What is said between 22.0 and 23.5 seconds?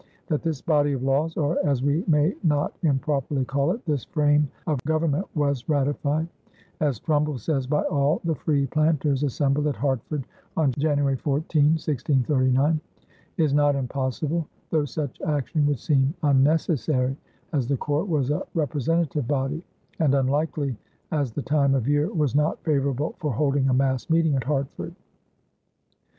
was not favorable for